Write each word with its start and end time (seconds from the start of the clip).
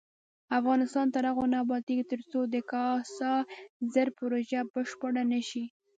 افغانستان 0.59 1.05
تر 1.15 1.23
هغو 1.29 1.45
نه 1.51 1.57
ابادیږي، 1.65 2.05
ترڅو 2.11 2.39
د 2.53 2.55
کاسا 2.71 3.33
زر 3.93 4.07
پروژه 4.17 4.61
بشپړه 4.73 5.23
نشي. 5.31 5.65